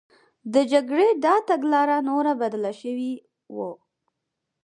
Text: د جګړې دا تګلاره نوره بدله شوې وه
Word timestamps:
د 0.53 0.55
جګړې 0.71 1.09
دا 1.25 1.35
تګلاره 1.49 1.97
نوره 2.09 2.33
بدله 2.41 2.71
شوې 2.81 3.11
وه 3.55 3.71